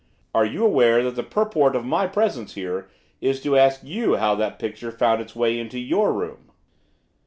Are 0.33 0.47
you 0.47 0.65
aware 0.65 1.03
that 1.03 1.11
the 1.15 1.21
purport 1.21 1.75
of 1.75 1.85
my 1.85 2.07
presence 2.07 2.55
here 2.55 2.89
is 3.21 3.39
to 3.43 3.55
ask 3.55 3.81
you 3.83 4.15
how 4.15 4.33
that 4.33 4.57
picture 4.57 4.91
found 4.91 5.21
its 5.21 5.35
way 5.35 5.59
into 5.59 5.77
your 5.77 6.11
room? 6.11 6.51